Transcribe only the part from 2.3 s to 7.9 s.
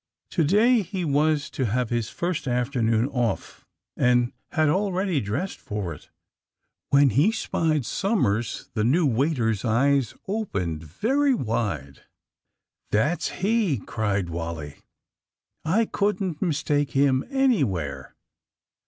afternoon off, and had already dressed for it. When he spied